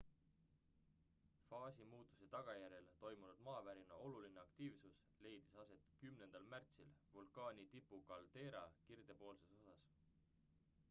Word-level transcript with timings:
faasimuutuse 1.49 2.29
tagajärjel 2.35 2.87
toimunud 3.01 3.43
maavärina 3.47 3.99
oluline 4.05 4.41
aktiivsus 4.43 4.97
leidis 5.25 5.53
aset 5.65 5.85
10 6.05 6.41
märtsil 6.53 6.89
vulkaani 7.17 7.67
tipu 7.75 8.01
kaldeera 8.13 8.63
kirdepoolses 8.89 9.63
osas 9.73 9.93